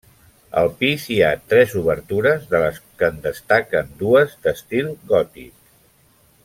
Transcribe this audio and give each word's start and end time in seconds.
Al 0.61 0.69
pis 0.77 1.03
hi 1.15 1.17
ha 1.25 1.29
tres 1.53 1.75
obertures, 1.81 2.49
de 2.55 2.63
les 2.65 2.81
que 3.01 3.11
en 3.15 3.21
destaquen 3.27 3.95
dues 4.03 4.37
d'estil 4.47 4.93
gòtic. 5.13 5.53